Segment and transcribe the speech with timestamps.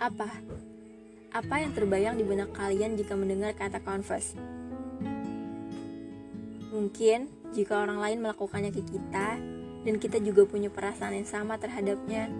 [0.00, 0.32] Apa?
[1.28, 4.32] Apa yang terbayang di benak kalian jika mendengar kata converse?
[6.72, 9.36] Mungkin jika orang lain melakukannya ke kita
[9.84, 12.32] dan kita juga punya perasaan yang sama terhadapnya,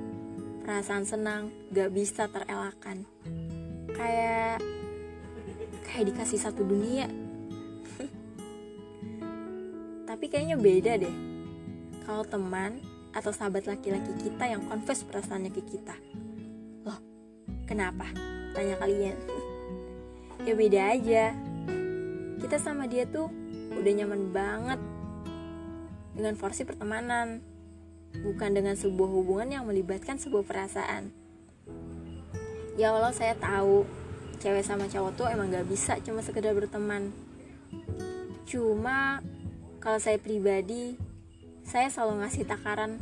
[0.65, 3.05] perasaan senang gak bisa terelakkan.
[3.93, 4.65] Kayak
[5.85, 7.13] kayak dikasih satu dunia.
[10.09, 11.17] Tapi kayaknya beda deh.
[12.09, 12.81] Kalau teman
[13.13, 16.10] atau sahabat laki-laki kita yang confess perasaannya ke kita.
[17.71, 18.11] Kenapa?
[18.51, 19.17] tanya kalian.
[20.43, 21.25] Ya beda aja.
[22.41, 23.31] Kita sama dia tuh
[23.77, 24.81] udah nyaman banget
[26.17, 27.45] dengan porsi pertemanan
[28.11, 31.15] bukan dengan sebuah hubungan yang melibatkan sebuah perasaan.
[32.75, 33.87] Ya Allah saya tahu
[34.41, 37.13] cewek sama cowok tuh emang gak bisa cuma sekedar berteman.
[38.49, 39.23] Cuma
[39.79, 40.99] kalau saya pribadi
[41.63, 42.99] saya selalu ngasih takaran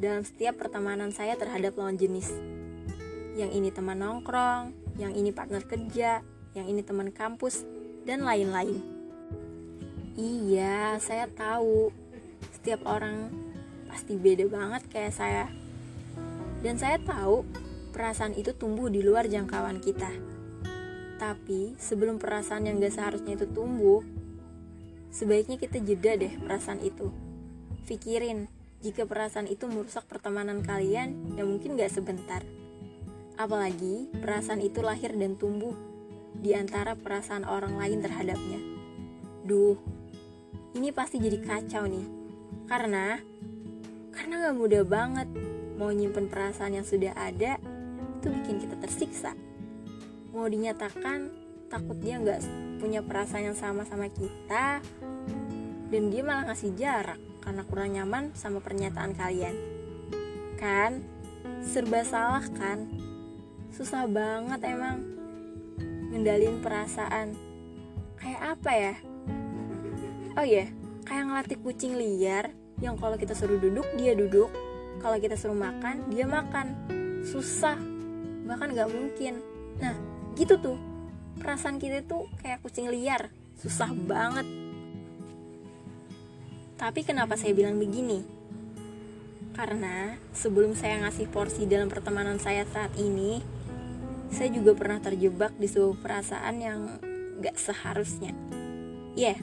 [0.00, 2.34] dalam setiap pertemanan saya terhadap lawan jenis
[3.32, 6.20] yang ini teman nongkrong, yang ini partner kerja,
[6.52, 7.64] yang ini teman kampus,
[8.04, 8.80] dan lain-lain.
[10.12, 11.88] Iya, saya tahu
[12.52, 13.32] setiap orang
[13.88, 15.46] pasti beda banget kayak saya.
[16.60, 17.48] Dan saya tahu
[17.96, 20.12] perasaan itu tumbuh di luar jangkauan kita.
[21.16, 24.04] Tapi sebelum perasaan yang gak seharusnya itu tumbuh,
[25.08, 27.08] sebaiknya kita jeda deh perasaan itu.
[27.88, 28.48] Pikirin,
[28.82, 32.42] jika perasaan itu merusak pertemanan kalian yang mungkin gak sebentar.
[33.36, 35.72] Apalagi perasaan itu lahir dan tumbuh
[36.36, 38.60] di antara perasaan orang lain terhadapnya.
[39.44, 39.76] Duh,
[40.76, 42.06] ini pasti jadi kacau nih.
[42.68, 43.20] Karena
[44.12, 45.28] karena gak mudah banget
[45.80, 47.56] mau nyimpen perasaan yang sudah ada
[48.20, 49.34] itu bikin kita tersiksa.
[50.30, 51.28] Mau dinyatakan
[51.66, 52.40] takut dia nggak
[52.78, 54.84] punya perasaan yang sama sama kita
[55.90, 59.56] dan dia malah ngasih jarak karena kurang nyaman sama pernyataan kalian.
[60.56, 61.02] Kan?
[61.66, 62.86] Serba salah kan?
[63.72, 65.00] Susah banget emang
[66.12, 67.32] ngendalin perasaan.
[68.20, 68.94] Kayak apa ya?
[70.36, 70.68] Oh ya
[71.08, 74.52] kayak ngelatih kucing liar yang kalau kita suruh duduk dia duduk.
[75.00, 76.76] Kalau kita suruh makan dia makan.
[77.24, 77.80] Susah
[78.44, 79.40] bahkan nggak mungkin.
[79.80, 79.96] Nah
[80.36, 80.78] gitu tuh.
[81.40, 83.32] Perasaan kita tuh kayak kucing liar.
[83.56, 84.44] Susah banget.
[86.76, 88.42] Tapi kenapa saya bilang begini?
[89.52, 93.44] Karena sebelum saya ngasih porsi dalam pertemanan saya saat ini
[94.32, 96.80] saya juga pernah terjebak di sebuah perasaan yang
[97.44, 98.32] gak seharusnya.
[99.12, 99.38] Ya, yeah,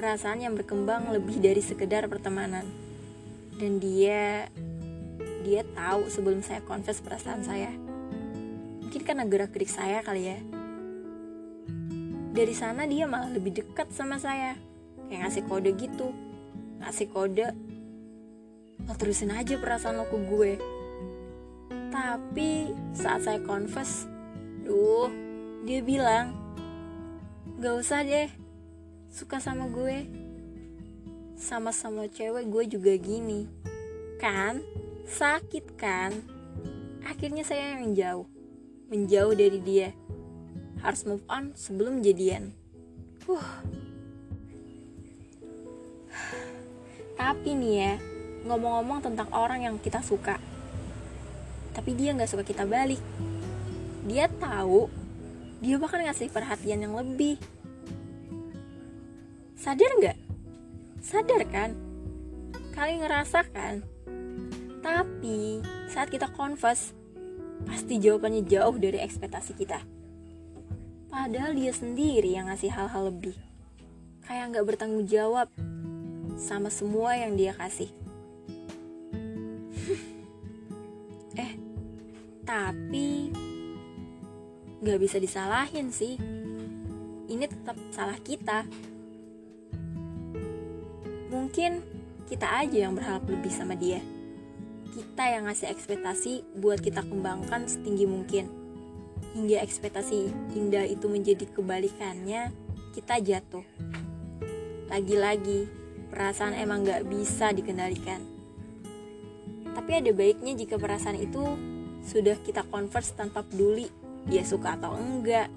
[0.00, 2.64] perasaan yang berkembang lebih dari sekedar pertemanan.
[3.60, 4.48] Dan dia
[5.44, 7.68] dia tahu sebelum saya confess perasaan saya.
[8.80, 10.38] Mungkin karena gerak-gerik saya kali ya.
[12.32, 14.56] Dari sana dia malah lebih dekat sama saya.
[15.12, 16.08] Kayak ngasih kode gitu.
[16.80, 17.46] Ngasih kode.
[18.88, 20.71] Lo terusin aja perasaan lo ke gue
[21.92, 24.08] tapi saat saya confess,
[24.64, 25.12] duh,
[25.68, 26.32] dia bilang,
[27.60, 28.32] gak usah deh,
[29.12, 30.08] suka sama gue.
[31.36, 33.44] Sama-sama cewek gue juga gini.
[34.16, 34.64] Kan?
[35.04, 36.16] Sakit kan?
[37.04, 38.24] Akhirnya saya yang menjauh.
[38.88, 39.92] Menjauh dari dia.
[40.80, 42.56] Harus move on sebelum jadian.
[43.28, 43.48] Uh.
[47.20, 47.92] Tapi nih ya,
[48.48, 50.40] ngomong-ngomong tentang orang yang kita suka
[51.72, 53.00] tapi dia nggak suka kita balik.
[54.06, 54.88] Dia tahu
[55.62, 57.38] dia bakal ngasih perhatian yang lebih.
[59.54, 60.18] Sadar nggak?
[60.98, 61.70] Sadar kan?
[62.74, 63.84] Kalian ngerasa kan?
[64.82, 66.90] Tapi saat kita confess
[67.62, 69.78] pasti jawabannya jauh dari ekspektasi kita.
[71.06, 73.38] Padahal dia sendiri yang ngasih hal-hal lebih.
[74.26, 75.46] Kayak nggak bertanggung jawab
[76.34, 77.92] sama semua yang dia kasih
[82.52, 83.32] tapi
[84.84, 86.20] gak bisa disalahin sih.
[87.32, 88.68] Ini tetap salah kita.
[91.32, 91.80] Mungkin
[92.28, 94.04] kita aja yang berharap lebih sama dia.
[94.92, 98.52] Kita yang ngasih ekspektasi buat kita kembangkan setinggi mungkin.
[99.32, 102.52] Hingga ekspektasi indah itu menjadi kebalikannya
[102.92, 103.64] kita jatuh.
[104.92, 105.72] Lagi-lagi
[106.12, 108.20] perasaan emang gak bisa dikendalikan.
[109.72, 111.71] Tapi ada baiknya jika perasaan itu
[112.02, 113.86] sudah kita converse tanpa peduli
[114.26, 115.50] dia suka atau enggak.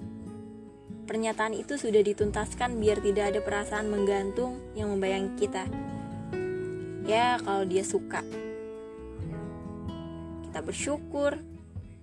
[1.06, 5.64] Pernyataan itu sudah dituntaskan biar tidak ada perasaan menggantung yang membayangi kita.
[7.06, 8.26] Ya, kalau dia suka.
[10.42, 11.38] Kita bersyukur.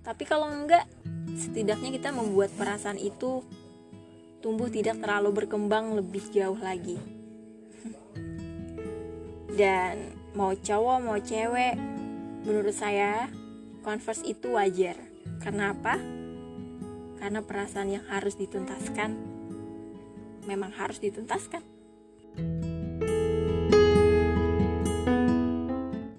[0.00, 0.88] Tapi kalau enggak,
[1.36, 3.44] setidaknya kita membuat perasaan itu
[4.40, 6.96] tumbuh tidak terlalu berkembang lebih jauh lagi.
[9.60, 11.76] Dan mau cowok mau cewek,
[12.48, 13.28] menurut saya
[13.84, 14.96] Converse itu wajar
[15.44, 16.00] Karena apa?
[17.20, 19.34] Karena perasaan yang harus dituntaskan
[20.44, 21.73] memang harus dituntaskan.